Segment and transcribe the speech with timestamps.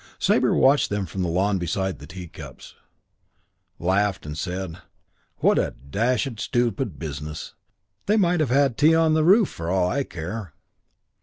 [0.17, 2.73] Sabre, watching them from the lawn beside the teacups,
[3.77, 4.81] laughed and said,
[5.41, 7.53] "What a dashed stupid business.
[8.07, 10.53] They might have had tea on the roof for all I care."